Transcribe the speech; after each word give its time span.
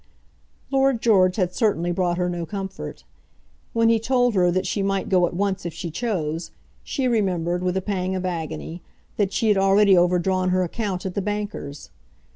Lord 0.71 0.99
George 0.99 1.35
had 1.35 1.53
certainly 1.53 1.91
brought 1.91 2.17
her 2.17 2.27
no 2.27 2.43
comfort. 2.43 3.03
When 3.71 3.89
he 3.89 3.99
told 3.99 4.33
her 4.33 4.49
that 4.49 4.65
she 4.65 4.81
might 4.81 5.09
go 5.09 5.27
at 5.27 5.35
once 5.35 5.63
if 5.63 5.75
she 5.75 5.91
chose, 5.91 6.49
she 6.83 7.07
remembered, 7.07 7.61
with 7.61 7.77
a 7.77 7.83
pang 7.83 8.15
of 8.15 8.25
agony, 8.25 8.81
that 9.17 9.31
she 9.31 9.47
had 9.49 9.59
already 9.59 9.95
overdrawn 9.95 10.49
her 10.49 10.63
account 10.63 11.05
at 11.05 11.13
the 11.13 11.21
bankers. 11.21 11.91